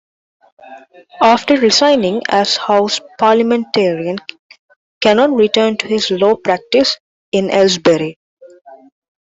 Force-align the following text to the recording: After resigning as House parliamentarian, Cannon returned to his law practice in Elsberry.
After 1.21 1.57
resigning 1.57 2.23
as 2.27 2.57
House 2.57 2.99
parliamentarian, 3.19 4.17
Cannon 4.99 5.35
returned 5.35 5.79
to 5.81 5.87
his 5.87 6.09
law 6.09 6.37
practice 6.37 6.97
in 7.31 7.51
Elsberry. 7.51 8.17